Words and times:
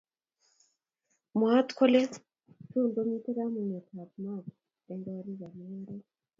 Mwaat 1.37 1.69
kole 1.77 2.01
tun 2.69 2.85
ko 2.93 2.99
mitei 3.09 3.35
kamunget 3.37 3.87
ab 4.01 4.11
mat 4.23 4.45
eng 4.91 5.03
korik 5.05 5.41
ab 5.47 5.53
mungaret 5.59 6.05